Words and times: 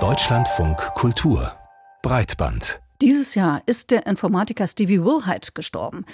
Deutschlandfunk 0.00 0.78
Kultur 0.94 1.52
Breitband 2.02 2.80
dieses 3.02 3.34
Jahr 3.34 3.62
ist 3.66 3.90
der 3.90 4.06
Informatiker 4.06 4.68
Stevie 4.68 5.02
Wilhite 5.02 5.50
gestorben. 5.54 6.04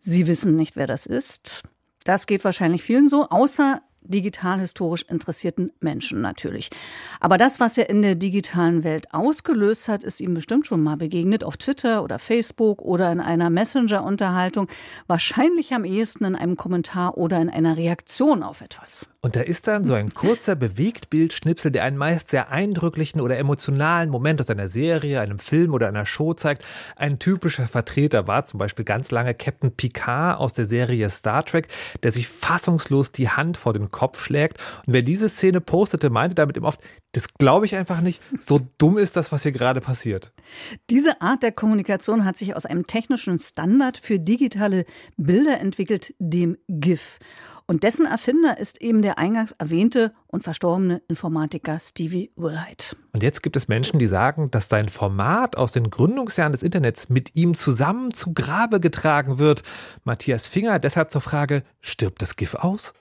Sie 0.00 0.26
wissen 0.26 0.56
nicht, 0.56 0.74
wer 0.74 0.88
das 0.88 1.06
ist. 1.06 1.62
Das 2.02 2.26
geht 2.26 2.42
wahrscheinlich 2.42 2.82
vielen 2.82 3.08
so, 3.08 3.28
außer 3.28 3.80
digital-historisch 4.02 5.02
interessierten 5.02 5.72
Menschen 5.80 6.20
natürlich. 6.20 6.70
Aber 7.20 7.38
das, 7.38 7.60
was 7.60 7.78
er 7.78 7.88
in 7.88 8.02
der 8.02 8.14
digitalen 8.14 8.84
Welt 8.84 9.12
ausgelöst 9.12 9.88
hat, 9.88 10.04
ist 10.04 10.20
ihm 10.20 10.34
bestimmt 10.34 10.66
schon 10.66 10.82
mal 10.82 10.96
begegnet 10.96 11.44
auf 11.44 11.56
Twitter 11.56 12.02
oder 12.02 12.18
Facebook 12.18 12.82
oder 12.82 13.10
in 13.12 13.20
einer 13.20 13.50
Messenger-Unterhaltung. 13.50 14.68
Wahrscheinlich 15.06 15.72
am 15.72 15.84
ehesten 15.84 16.24
in 16.24 16.36
einem 16.36 16.56
Kommentar 16.56 17.18
oder 17.18 17.40
in 17.40 17.50
einer 17.50 17.76
Reaktion 17.76 18.42
auf 18.42 18.60
etwas. 18.60 19.08
Und 19.22 19.36
da 19.36 19.42
ist 19.42 19.68
dann 19.68 19.84
so 19.84 19.92
ein 19.92 20.14
kurzer 20.14 20.56
Bewegtbildschnipsel, 20.56 21.70
der 21.70 21.84
einen 21.84 21.98
meist 21.98 22.30
sehr 22.30 22.50
eindrücklichen 22.50 23.20
oder 23.20 23.36
emotionalen 23.36 24.08
Moment 24.08 24.40
aus 24.40 24.48
einer 24.48 24.66
Serie, 24.66 25.20
einem 25.20 25.38
Film 25.38 25.74
oder 25.74 25.88
einer 25.88 26.06
Show 26.06 26.32
zeigt. 26.32 26.64
Ein 26.96 27.18
typischer 27.18 27.66
Vertreter 27.66 28.26
war 28.26 28.46
zum 28.46 28.56
Beispiel 28.56 28.86
ganz 28.86 29.10
lange 29.10 29.34
Captain 29.34 29.72
Picard 29.72 30.40
aus 30.40 30.54
der 30.54 30.64
Serie 30.64 31.10
Star 31.10 31.44
Trek, 31.44 31.68
der 32.02 32.12
sich 32.12 32.28
fassungslos 32.28 33.12
die 33.12 33.28
Hand 33.28 33.58
vor 33.58 33.74
den 33.74 33.89
Kopf 33.90 34.22
schlägt. 34.22 34.58
Und 34.86 34.94
wer 34.94 35.02
diese 35.02 35.28
Szene 35.28 35.60
postete, 35.60 36.10
meinte 36.10 36.34
damit 36.34 36.56
eben 36.56 36.66
oft, 36.66 36.80
das 37.12 37.32
glaube 37.34 37.66
ich 37.66 37.76
einfach 37.76 38.00
nicht. 38.00 38.22
So 38.40 38.60
dumm 38.78 38.98
ist 38.98 39.16
das, 39.16 39.32
was 39.32 39.42
hier 39.42 39.52
gerade 39.52 39.80
passiert. 39.80 40.32
Diese 40.90 41.20
Art 41.20 41.42
der 41.42 41.52
Kommunikation 41.52 42.24
hat 42.24 42.36
sich 42.36 42.54
aus 42.54 42.66
einem 42.66 42.84
technischen 42.84 43.38
Standard 43.38 43.98
für 43.98 44.18
digitale 44.18 44.84
Bilder 45.16 45.60
entwickelt, 45.60 46.14
dem 46.18 46.56
GIF. 46.68 47.18
Und 47.70 47.84
dessen 47.84 48.04
Erfinder 48.04 48.58
ist 48.58 48.82
eben 48.82 49.00
der 49.00 49.18
eingangs 49.18 49.52
erwähnte 49.52 50.12
und 50.26 50.42
verstorbene 50.42 51.02
Informatiker 51.06 51.78
Stevie 51.78 52.32
Wilhite. 52.34 52.96
Und 53.12 53.22
jetzt 53.22 53.44
gibt 53.44 53.54
es 53.54 53.68
Menschen, 53.68 54.00
die 54.00 54.08
sagen, 54.08 54.50
dass 54.50 54.68
sein 54.68 54.88
Format 54.88 55.54
aus 55.56 55.70
den 55.70 55.88
Gründungsjahren 55.88 56.50
des 56.50 56.64
Internets 56.64 57.10
mit 57.10 57.36
ihm 57.36 57.54
zusammen 57.54 58.12
zu 58.12 58.34
Grabe 58.34 58.80
getragen 58.80 59.38
wird. 59.38 59.62
Matthias 60.02 60.48
Finger 60.48 60.80
deshalb 60.80 61.12
zur 61.12 61.20
Frage, 61.20 61.62
stirbt 61.80 62.22
das 62.22 62.34
GIF 62.34 62.56
aus? 62.56 62.92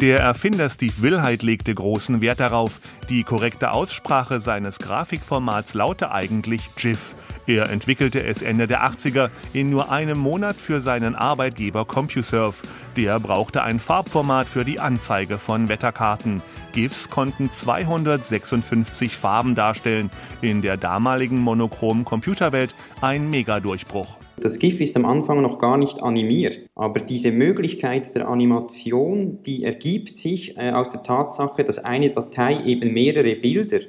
Der 0.00 0.18
Erfinder 0.18 0.68
Steve 0.70 1.02
Wilhite 1.02 1.46
legte 1.46 1.72
großen 1.72 2.20
Wert 2.20 2.40
darauf. 2.40 2.80
Die 3.08 3.22
korrekte 3.22 3.70
Aussprache 3.70 4.40
seines 4.40 4.78
Grafikformats 4.78 5.74
laute 5.74 6.10
eigentlich 6.10 6.74
GIF. 6.74 7.14
Er 7.46 7.70
entwickelte 7.70 8.22
es 8.22 8.42
Ende 8.42 8.66
der 8.66 8.82
80er 8.82 9.30
in 9.52 9.70
nur 9.70 9.92
einem 9.92 10.18
Monat 10.18 10.56
für 10.56 10.80
seinen 10.82 11.14
Arbeitgeber 11.14 11.84
CompuServe. 11.84 12.62
Der 12.96 13.20
brauchte 13.20 13.62
ein 13.62 13.78
Farbformat 13.78 14.48
für 14.48 14.64
die 14.64 14.80
Anzeige 14.80 15.38
von 15.38 15.68
Wetterkarten. 15.68 16.42
GIFs 16.72 17.08
konnten 17.08 17.50
256 17.50 19.16
Farben 19.16 19.54
darstellen. 19.54 20.10
In 20.42 20.60
der 20.60 20.76
damaligen 20.76 21.38
monochromen 21.38 22.04
Computerwelt 22.04 22.74
ein 23.00 23.30
Megadurchbruch. 23.30 24.23
Das 24.44 24.58
GIF 24.58 24.78
ist 24.82 24.94
am 24.94 25.06
Anfang 25.06 25.40
noch 25.40 25.58
gar 25.58 25.78
nicht 25.78 26.02
animiert, 26.02 26.60
aber 26.74 27.00
diese 27.00 27.30
Möglichkeit 27.30 28.14
der 28.14 28.28
Animation, 28.28 29.42
die 29.42 29.64
ergibt 29.64 30.18
sich 30.18 30.54
äh, 30.58 30.70
aus 30.70 30.90
der 30.90 31.02
Tatsache, 31.02 31.64
dass 31.64 31.78
eine 31.78 32.10
Datei 32.10 32.62
eben 32.66 32.92
mehrere 32.92 33.36
Bilder 33.36 33.80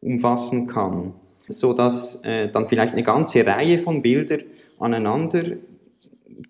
umfassen 0.00 0.68
kann, 0.68 1.14
so 1.48 1.72
dass 1.72 2.20
äh, 2.22 2.48
dann 2.52 2.68
vielleicht 2.68 2.92
eine 2.92 3.02
ganze 3.02 3.44
Reihe 3.44 3.80
von 3.80 4.00
Bildern 4.00 4.42
aneinander 4.78 5.56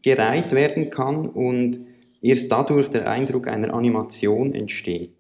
gereiht 0.02 0.52
werden 0.52 0.90
kann 0.90 1.26
und 1.26 1.80
erst 2.20 2.52
dadurch 2.52 2.90
der 2.90 3.10
Eindruck 3.10 3.48
einer 3.48 3.72
Animation 3.72 4.52
entsteht 4.52 5.15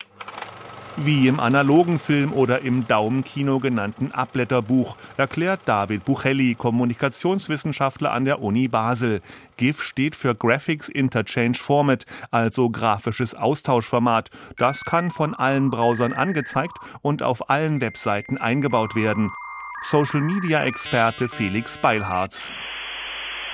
wie 0.96 1.28
im 1.28 1.40
analogen 1.40 1.98
Film 1.98 2.32
oder 2.32 2.62
im 2.62 2.86
Daumenkino 2.86 3.60
genannten 3.60 4.12
Abblätterbuch, 4.12 4.96
erklärt 5.16 5.60
David 5.64 6.04
Buchelli, 6.04 6.54
Kommunikationswissenschaftler 6.54 8.12
an 8.12 8.24
der 8.24 8.42
Uni 8.42 8.68
Basel. 8.68 9.20
GIF 9.56 9.82
steht 9.82 10.16
für 10.16 10.34
Graphics 10.34 10.88
Interchange 10.88 11.56
Format, 11.56 12.06
also 12.30 12.70
grafisches 12.70 13.34
Austauschformat. 13.34 14.30
Das 14.56 14.84
kann 14.84 15.10
von 15.10 15.34
allen 15.34 15.70
Browsern 15.70 16.12
angezeigt 16.12 16.76
und 17.02 17.22
auf 17.22 17.50
allen 17.50 17.80
Webseiten 17.80 18.38
eingebaut 18.38 18.96
werden. 18.96 19.32
Social 19.82 20.20
Media 20.20 20.64
Experte 20.64 21.28
Felix 21.28 21.78
Beilharz. 21.78 22.50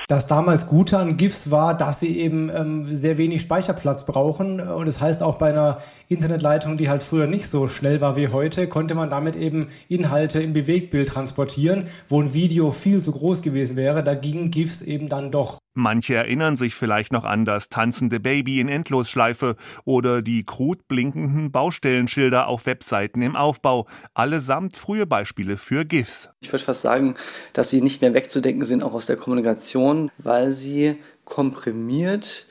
Das 0.07 0.27
damals 0.27 0.67
Gute 0.67 0.97
an 0.97 1.15
GIFs 1.15 1.49
war, 1.49 1.77
dass 1.77 2.01
sie 2.01 2.19
eben 2.19 2.49
ähm, 2.49 2.93
sehr 2.93 3.17
wenig 3.17 3.41
Speicherplatz 3.41 4.05
brauchen. 4.05 4.59
Und 4.59 4.85
das 4.85 4.99
heißt 4.99 5.23
auch 5.23 5.37
bei 5.37 5.49
einer 5.49 5.79
Internetleitung, 6.09 6.75
die 6.77 6.89
halt 6.89 7.03
früher 7.03 7.25
nicht 7.25 7.47
so 7.47 7.67
schnell 7.67 8.01
war 8.01 8.15
wie 8.17 8.27
heute, 8.27 8.67
konnte 8.67 8.95
man 8.95 9.09
damit 9.09 9.35
eben 9.35 9.69
Inhalte 9.87 10.41
im 10.41 10.53
Bewegtbild 10.53 11.07
transportieren, 11.07 11.87
wo 12.09 12.21
ein 12.21 12.33
Video 12.33 12.71
viel 12.71 13.01
zu 13.01 13.13
groß 13.13 13.41
gewesen 13.41 13.77
wäre. 13.77 14.03
Da 14.03 14.13
gingen 14.13 14.51
GIFs 14.51 14.81
eben 14.81 15.07
dann 15.07 15.31
doch. 15.31 15.62
Manche 15.75 16.13
erinnern 16.13 16.55
sich 16.55 16.75
vielleicht 16.75 17.11
noch 17.11 17.23
an 17.23 17.45
das 17.45 17.69
tanzende 17.69 18.19
Baby 18.19 18.59
in 18.59 18.69
Endlosschleife 18.69 19.55
oder 19.85 20.21
die 20.21 20.45
krut 20.45 20.87
blinkenden 20.87 21.51
Baustellenschilder 21.51 22.47
auf 22.47 22.67
Webseiten 22.67 23.23
im 23.23 23.35
Aufbau. 23.35 23.87
Allesamt 24.13 24.77
frühe 24.77 25.07
Beispiele 25.07 25.57
für 25.57 25.83
GIFs. 25.83 26.29
Ich 26.41 26.51
würde 26.51 26.63
fast 26.63 26.81
sagen, 26.81 27.15
dass 27.53 27.71
sie 27.71 27.81
nicht 27.81 28.01
mehr 28.01 28.13
wegzudenken 28.13 28.65
sind, 28.65 28.83
auch 28.83 28.93
aus 28.93 29.07
der 29.07 29.17
Kommunikation, 29.17 30.11
weil 30.19 30.51
sie 30.51 30.97
komprimiert 31.25 32.45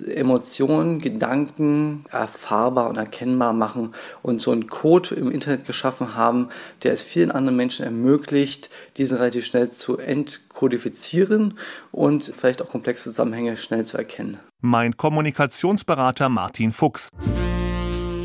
Emotionen, 0.00 0.98
Gedanken 0.98 2.04
erfahrbar 2.10 2.88
und 2.88 2.96
erkennbar 2.96 3.52
machen 3.52 3.94
und 4.22 4.40
so 4.40 4.50
einen 4.50 4.66
Code 4.66 5.14
im 5.14 5.30
Internet 5.30 5.64
geschaffen 5.64 6.14
haben, 6.14 6.48
der 6.82 6.92
es 6.92 7.02
vielen 7.02 7.30
anderen 7.30 7.56
Menschen 7.56 7.84
ermöglicht, 7.84 8.70
diesen 8.96 9.18
relativ 9.18 9.44
schnell 9.44 9.70
zu 9.70 9.98
entkodifizieren 9.98 11.58
und 11.92 12.24
vielleicht 12.24 12.62
auch 12.62 12.68
komplexe 12.68 13.04
Zusammenhänge 13.04 13.56
schnell 13.56 13.84
zu 13.84 13.96
erkennen. 13.96 14.38
Mein 14.60 14.96
Kommunikationsberater 14.96 16.28
Martin 16.28 16.72
Fuchs. 16.72 17.10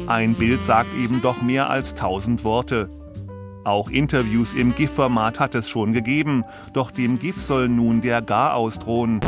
Ein 0.07 0.34
Bild 0.34 0.62
sagt 0.62 0.94
eben 0.96 1.22
doch 1.22 1.41
mehr 1.41 1.69
als 1.69 1.94
tausend 1.94 2.44
Worte. 2.44 2.90
Auch 3.69 3.91
Interviews 3.91 4.53
im 4.53 4.74
GIF-Format 4.74 5.40
hat 5.40 5.53
es 5.53 5.69
schon 5.69 5.94
gegeben, 5.94 6.44
doch 6.74 6.90
dem 6.90 7.19
GIF 7.19 7.40
soll 7.40 7.69
nun 7.69 8.02
der 8.02 8.24
Garaus 8.24 8.80
drohen. 8.80 9.19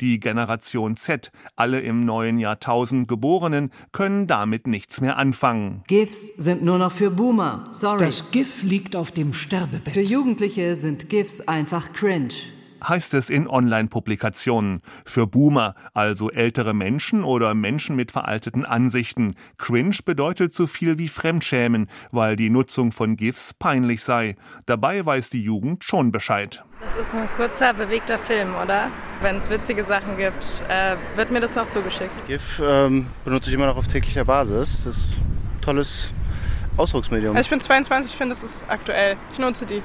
Die 0.00 0.18
Generation 0.18 0.96
Z, 0.96 1.30
alle 1.54 1.80
im 1.80 2.06
neuen 2.06 2.38
Jahrtausend 2.38 3.08
Geborenen, 3.08 3.70
können 3.92 4.26
damit 4.26 4.66
nichts 4.66 5.02
mehr 5.02 5.18
anfangen. 5.18 5.82
GIFs 5.86 6.34
sind 6.36 6.64
nur 6.64 6.78
noch 6.78 6.92
für 6.92 7.10
Boomer, 7.10 7.68
sorry. 7.72 8.06
Das 8.06 8.30
GIF 8.30 8.62
liegt 8.62 8.96
auf 8.96 9.12
dem 9.12 9.34
Sterbebett. 9.34 9.92
Für 9.92 10.00
Jugendliche 10.00 10.76
sind 10.76 11.10
GIFs 11.10 11.42
einfach 11.42 11.92
cringe 11.92 12.32
heißt 12.86 13.14
es 13.14 13.30
in 13.30 13.48
Online-Publikationen. 13.48 14.82
Für 15.04 15.26
Boomer, 15.26 15.74
also 15.94 16.30
ältere 16.30 16.74
Menschen 16.74 17.24
oder 17.24 17.54
Menschen 17.54 17.96
mit 17.96 18.12
veralteten 18.12 18.64
Ansichten. 18.64 19.34
Cringe 19.58 19.96
bedeutet 20.04 20.54
so 20.54 20.66
viel 20.66 20.98
wie 20.98 21.08
Fremdschämen, 21.08 21.88
weil 22.10 22.36
die 22.36 22.50
Nutzung 22.50 22.92
von 22.92 23.16
GIFs 23.16 23.54
peinlich 23.54 24.02
sei. 24.02 24.36
Dabei 24.66 25.04
weiß 25.04 25.30
die 25.30 25.42
Jugend 25.42 25.84
schon 25.84 26.12
Bescheid. 26.12 26.64
Das 26.80 26.96
ist 26.96 27.14
ein 27.14 27.28
kurzer, 27.36 27.74
bewegter 27.74 28.18
Film, 28.18 28.54
oder? 28.54 28.90
Wenn 29.20 29.36
es 29.36 29.50
witzige 29.50 29.84
Sachen 29.84 30.16
gibt, 30.16 30.44
äh, 30.68 30.96
wird 31.14 31.30
mir 31.30 31.40
das 31.40 31.54
noch 31.54 31.68
zugeschickt. 31.68 32.10
GIF 32.26 32.60
ähm, 32.64 33.06
benutze 33.24 33.50
ich 33.50 33.54
immer 33.54 33.66
noch 33.66 33.76
auf 33.76 33.86
täglicher 33.86 34.24
Basis. 34.24 34.84
Das 34.84 34.96
ist 34.96 35.18
ein 35.18 35.60
tolles 35.60 36.14
Ausdrucksmedium. 36.76 37.36
Also 37.36 37.46
ich 37.46 37.50
bin 37.50 37.60
22, 37.60 38.12
ich 38.12 38.16
finde, 38.16 38.34
das 38.34 38.42
ist 38.42 38.64
aktuell. 38.68 39.16
Ich 39.32 39.38
nutze 39.38 39.66
die. 39.66 39.82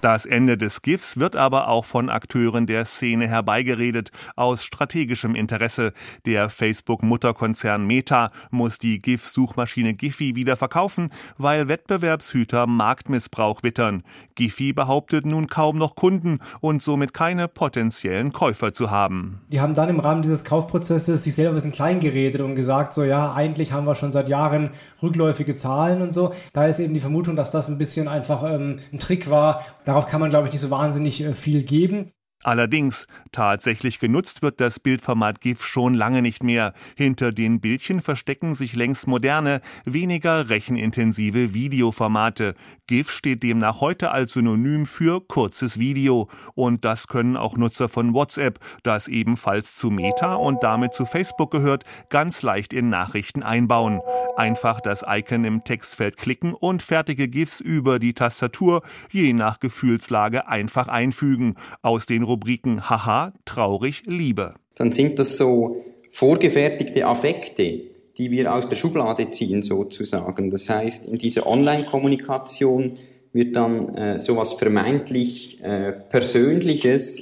Das 0.00 0.26
Ende 0.26 0.56
des 0.56 0.82
GIFs 0.82 1.18
wird 1.18 1.34
aber 1.34 1.66
auch 1.66 1.84
von 1.84 2.08
Akteuren 2.08 2.66
der 2.66 2.84
Szene 2.84 3.26
herbeigeredet, 3.26 4.12
aus 4.36 4.62
strategischem 4.62 5.34
Interesse. 5.34 5.92
Der 6.24 6.50
Facebook-Mutterkonzern 6.50 7.84
Meta 7.84 8.30
muss 8.52 8.78
die 8.78 9.00
GIF-Suchmaschine 9.00 9.94
Giphy 9.94 10.36
wieder 10.36 10.56
verkaufen, 10.56 11.10
weil 11.36 11.66
Wettbewerbshüter 11.66 12.68
Marktmissbrauch 12.68 13.64
wittern. 13.64 14.04
Giphy 14.36 14.72
behauptet 14.72 15.26
nun 15.26 15.48
kaum 15.48 15.78
noch 15.78 15.96
Kunden 15.96 16.38
und 16.60 16.80
somit 16.80 17.12
keine 17.12 17.48
potenziellen 17.48 18.30
Käufer 18.30 18.72
zu 18.72 18.92
haben. 18.92 19.40
Die 19.48 19.60
haben 19.60 19.74
dann 19.74 19.88
im 19.88 19.98
Rahmen 19.98 20.22
dieses 20.22 20.44
Kaufprozesses 20.44 21.24
sich 21.24 21.34
selber 21.34 21.52
ein 21.52 21.54
bisschen 21.56 21.72
klein 21.72 21.98
geredet 21.98 22.40
und 22.40 22.54
gesagt, 22.54 22.94
so 22.94 23.02
ja, 23.02 23.34
eigentlich 23.34 23.72
haben 23.72 23.86
wir 23.86 23.96
schon 23.96 24.12
seit 24.12 24.28
Jahren 24.28 24.70
rückläufige 25.02 25.56
Zahlen 25.56 26.02
und 26.02 26.14
so. 26.14 26.34
Da 26.52 26.66
ist 26.66 26.78
eben 26.78 26.94
die 26.94 27.00
Vermutung, 27.00 27.34
dass 27.34 27.50
das 27.50 27.68
ein 27.68 27.78
bisschen 27.78 28.06
einfach 28.06 28.44
ähm, 28.44 28.78
ein 28.92 29.00
Trick 29.00 29.28
war, 29.28 29.64
Darauf 29.88 30.06
kann 30.06 30.20
man, 30.20 30.28
glaube 30.28 30.46
ich, 30.46 30.52
nicht 30.52 30.60
so 30.60 30.68
wahnsinnig 30.68 31.22
äh, 31.22 31.32
viel 31.32 31.62
geben. 31.62 32.12
Allerdings, 32.44 33.08
tatsächlich 33.32 33.98
genutzt 33.98 34.42
wird 34.42 34.60
das 34.60 34.78
Bildformat 34.78 35.40
GIF 35.40 35.66
schon 35.66 35.94
lange 35.94 36.22
nicht 36.22 36.44
mehr. 36.44 36.72
Hinter 36.96 37.32
den 37.32 37.60
Bildchen 37.60 38.00
verstecken 38.00 38.54
sich 38.54 38.76
längst 38.76 39.08
moderne, 39.08 39.60
weniger 39.84 40.48
rechenintensive 40.48 41.52
Videoformate. 41.52 42.54
GIF 42.86 43.10
steht 43.10 43.42
demnach 43.42 43.80
heute 43.80 44.12
als 44.12 44.34
Synonym 44.34 44.86
für 44.86 45.20
kurzes 45.20 45.80
Video. 45.80 46.28
Und 46.54 46.84
das 46.84 47.08
können 47.08 47.36
auch 47.36 47.56
Nutzer 47.56 47.88
von 47.88 48.14
WhatsApp, 48.14 48.60
das 48.84 49.08
ebenfalls 49.08 49.74
zu 49.74 49.90
Meta 49.90 50.34
und 50.36 50.62
damit 50.62 50.94
zu 50.94 51.06
Facebook 51.06 51.50
gehört, 51.50 51.84
ganz 52.08 52.42
leicht 52.42 52.72
in 52.72 52.88
Nachrichten 52.88 53.42
einbauen. 53.42 54.00
Einfach 54.36 54.80
das 54.80 55.04
Icon 55.04 55.44
im 55.44 55.64
Textfeld 55.64 56.16
klicken 56.16 56.54
und 56.54 56.84
fertige 56.84 57.26
GIFs 57.26 57.58
über 57.58 57.98
die 57.98 58.14
Tastatur, 58.14 58.82
je 59.10 59.32
nach 59.32 59.58
Gefühlslage, 59.58 60.46
einfach 60.46 60.86
einfügen. 60.86 61.56
Aus 61.82 62.06
den 62.06 62.27
Rubriken 62.28 62.88
Haha, 62.90 63.32
traurig, 63.46 64.02
Liebe. 64.06 64.54
Dann 64.74 64.92
sind 64.92 65.18
das 65.18 65.36
so 65.38 65.82
vorgefertigte 66.12 67.06
Affekte, 67.06 67.80
die 68.18 68.30
wir 68.30 68.54
aus 68.54 68.68
der 68.68 68.76
Schublade 68.76 69.28
ziehen 69.28 69.62
sozusagen. 69.62 70.50
Das 70.50 70.68
heißt, 70.68 71.06
in 71.06 71.18
dieser 71.18 71.46
Online-Kommunikation 71.46 72.98
wird 73.32 73.56
dann 73.56 73.94
äh, 73.94 74.18
sowas 74.18 74.52
vermeintlich 74.52 75.58
äh, 75.62 75.92
Persönliches, 75.92 77.20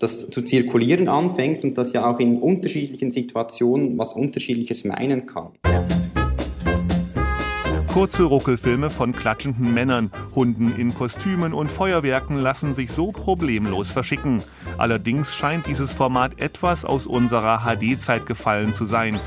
das 0.00 0.28
zu 0.30 0.42
zirkulieren 0.42 1.08
anfängt 1.08 1.62
und 1.62 1.78
das 1.78 1.92
ja 1.92 2.10
auch 2.10 2.18
in 2.18 2.40
unterschiedlichen 2.40 3.10
Situationen 3.10 3.98
was 3.98 4.14
Unterschiedliches 4.14 4.84
meinen 4.84 5.26
kann. 5.26 5.52
Kurze 7.98 8.22
Ruckelfilme 8.22 8.90
von 8.90 9.10
klatschenden 9.10 9.74
Männern, 9.74 10.12
Hunden 10.32 10.72
in 10.76 10.94
Kostümen 10.94 11.52
und 11.52 11.72
Feuerwerken 11.72 12.38
lassen 12.38 12.72
sich 12.72 12.92
so 12.92 13.10
problemlos 13.10 13.90
verschicken. 13.90 14.40
Allerdings 14.76 15.34
scheint 15.34 15.66
dieses 15.66 15.92
Format 15.92 16.40
etwas 16.40 16.84
aus 16.84 17.08
unserer 17.08 17.64
HD-Zeit 17.64 18.24
gefallen 18.24 18.72
zu 18.72 18.84
sein. 18.84 19.18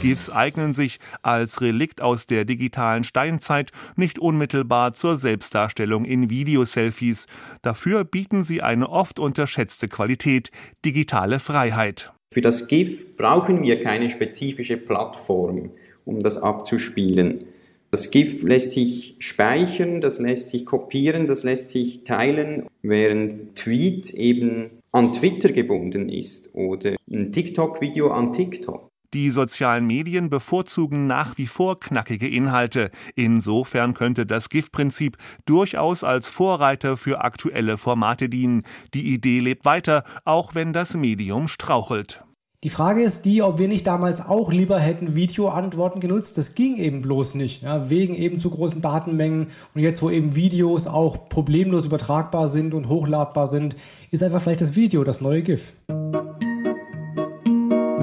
GIFs 0.00 0.30
eignen 0.30 0.74
sich 0.74 1.00
als 1.22 1.60
Relikt 1.60 2.02
aus 2.02 2.28
der 2.28 2.44
digitalen 2.44 3.02
Steinzeit 3.02 3.72
nicht 3.96 4.20
unmittelbar 4.20 4.92
zur 4.92 5.16
Selbstdarstellung 5.16 6.04
in 6.04 6.30
Videoselfies. 6.30 7.26
Dafür 7.62 8.04
bieten 8.04 8.44
sie 8.44 8.62
eine 8.62 8.90
oft 8.90 9.18
unterschätzte 9.18 9.88
Qualität, 9.88 10.52
digitale 10.84 11.40
Freiheit. 11.40 12.12
Für 12.30 12.42
das 12.42 12.68
GIF 12.68 13.16
brauchen 13.16 13.64
wir 13.64 13.82
keine 13.82 14.08
spezifische 14.08 14.76
Plattform, 14.76 15.70
um 16.04 16.22
das 16.22 16.38
abzuspielen. 16.38 17.46
Das 17.94 18.10
GIF 18.10 18.42
lässt 18.42 18.72
sich 18.72 19.14
speichern, 19.20 20.00
das 20.00 20.18
lässt 20.18 20.48
sich 20.48 20.66
kopieren, 20.66 21.28
das 21.28 21.44
lässt 21.44 21.68
sich 21.70 22.02
teilen, 22.02 22.66
während 22.82 23.54
Tweet 23.54 24.10
eben 24.10 24.82
an 24.90 25.12
Twitter 25.12 25.52
gebunden 25.52 26.08
ist 26.08 26.52
oder 26.54 26.96
ein 27.08 27.30
TikTok-Video 27.30 28.10
an 28.10 28.32
TikTok. 28.32 28.90
Die 29.12 29.30
sozialen 29.30 29.86
Medien 29.86 30.28
bevorzugen 30.28 31.06
nach 31.06 31.38
wie 31.38 31.46
vor 31.46 31.78
knackige 31.78 32.26
Inhalte. 32.26 32.90
Insofern 33.14 33.94
könnte 33.94 34.26
das 34.26 34.48
GIF-Prinzip 34.48 35.16
durchaus 35.46 36.02
als 36.02 36.28
Vorreiter 36.28 36.96
für 36.96 37.22
aktuelle 37.22 37.78
Formate 37.78 38.28
dienen. 38.28 38.64
Die 38.92 39.14
Idee 39.14 39.38
lebt 39.38 39.64
weiter, 39.64 40.02
auch 40.24 40.56
wenn 40.56 40.72
das 40.72 40.96
Medium 40.96 41.46
strauchelt. 41.46 42.24
Die 42.64 42.70
Frage 42.70 43.02
ist 43.02 43.26
die, 43.26 43.42
ob 43.42 43.58
wir 43.58 43.68
nicht 43.68 43.86
damals 43.86 44.24
auch 44.24 44.50
lieber 44.50 44.80
hätten 44.80 45.14
Videoantworten 45.14 46.00
genutzt. 46.00 46.38
Das 46.38 46.54
ging 46.54 46.78
eben 46.78 47.02
bloß 47.02 47.34
nicht, 47.34 47.62
ja, 47.62 47.90
wegen 47.90 48.14
eben 48.14 48.40
zu 48.40 48.48
großen 48.48 48.80
Datenmengen. 48.80 49.48
Und 49.74 49.82
jetzt, 49.82 50.00
wo 50.00 50.08
eben 50.08 50.34
Videos 50.34 50.86
auch 50.86 51.28
problemlos 51.28 51.84
übertragbar 51.84 52.48
sind 52.48 52.72
und 52.72 52.88
hochladbar 52.88 53.48
sind, 53.48 53.76
ist 54.10 54.22
einfach 54.22 54.40
vielleicht 54.40 54.62
das 54.62 54.76
Video 54.76 55.04
das 55.04 55.20
neue 55.20 55.42
GIF. 55.42 55.74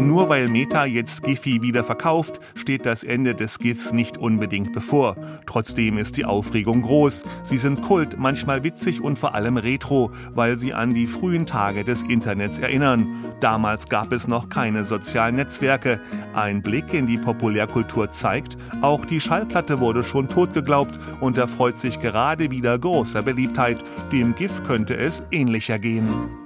Nur 0.01 0.29
weil 0.29 0.47
Meta 0.47 0.85
jetzt 0.85 1.21
Giphy 1.21 1.61
wieder 1.61 1.83
verkauft, 1.83 2.39
steht 2.55 2.87
das 2.87 3.03
Ende 3.03 3.35
des 3.35 3.59
GIFs 3.59 3.93
nicht 3.93 4.17
unbedingt 4.17 4.73
bevor. 4.73 5.15
Trotzdem 5.45 5.99
ist 5.99 6.17
die 6.17 6.25
Aufregung 6.25 6.81
groß. 6.81 7.23
Sie 7.43 7.59
sind 7.59 7.83
Kult, 7.83 8.17
manchmal 8.17 8.63
witzig 8.63 9.01
und 9.01 9.19
vor 9.19 9.35
allem 9.35 9.57
retro, 9.57 10.11
weil 10.33 10.57
sie 10.57 10.73
an 10.73 10.95
die 10.95 11.05
frühen 11.05 11.45
Tage 11.45 11.83
des 11.83 12.01
Internets 12.01 12.57
erinnern. 12.57 13.07
Damals 13.41 13.89
gab 13.89 14.11
es 14.11 14.27
noch 14.27 14.49
keine 14.49 14.85
sozialen 14.85 15.35
Netzwerke. 15.35 16.01
Ein 16.33 16.63
Blick 16.63 16.93
in 16.93 17.05
die 17.05 17.19
Populärkultur 17.19 18.11
zeigt, 18.11 18.57
auch 18.81 19.05
die 19.05 19.19
Schallplatte 19.19 19.79
wurde 19.79 20.03
schon 20.03 20.27
tot 20.27 20.53
geglaubt 20.53 20.99
und 21.19 21.37
erfreut 21.37 21.77
sich 21.77 21.99
gerade 21.99 22.49
wieder 22.49 22.77
großer 22.77 23.21
Beliebtheit. 23.21 23.83
Dem 24.11 24.33
GIF 24.33 24.63
könnte 24.63 24.97
es 24.97 25.21
ähnlicher 25.29 25.77
gehen. 25.77 26.40